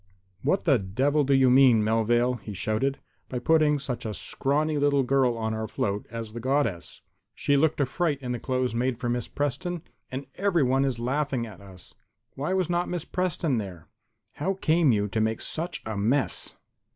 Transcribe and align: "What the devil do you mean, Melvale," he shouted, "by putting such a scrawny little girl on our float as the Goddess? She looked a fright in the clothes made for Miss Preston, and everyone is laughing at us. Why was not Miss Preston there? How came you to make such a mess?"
"What 0.41 0.63
the 0.63 0.79
devil 0.79 1.23
do 1.23 1.31
you 1.35 1.51
mean, 1.51 1.83
Melvale," 1.83 2.37
he 2.41 2.55
shouted, 2.55 2.97
"by 3.29 3.37
putting 3.37 3.77
such 3.77 4.03
a 4.03 4.15
scrawny 4.15 4.79
little 4.79 5.03
girl 5.03 5.37
on 5.37 5.53
our 5.53 5.67
float 5.67 6.07
as 6.09 6.33
the 6.33 6.39
Goddess? 6.39 7.01
She 7.35 7.55
looked 7.55 7.79
a 7.79 7.85
fright 7.85 8.17
in 8.19 8.31
the 8.31 8.39
clothes 8.39 8.73
made 8.73 8.97
for 8.97 9.09
Miss 9.09 9.27
Preston, 9.27 9.83
and 10.11 10.25
everyone 10.33 10.85
is 10.85 10.97
laughing 10.97 11.45
at 11.45 11.61
us. 11.61 11.93
Why 12.33 12.51
was 12.55 12.67
not 12.67 12.89
Miss 12.89 13.05
Preston 13.05 13.59
there? 13.59 13.89
How 14.31 14.55
came 14.55 14.91
you 14.91 15.07
to 15.07 15.21
make 15.21 15.39
such 15.39 15.83
a 15.85 15.95
mess?" 15.95 16.55